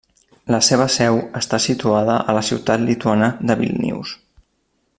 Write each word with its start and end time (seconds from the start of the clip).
La 0.53 0.59
seva 0.67 0.87
seu 0.93 1.17
està 1.39 1.59
situada 1.65 2.15
a 2.33 2.35
la 2.39 2.43
ciutat 2.49 2.85
lituana 2.87 3.29
de 3.51 3.59
Vílnius. 3.61 4.17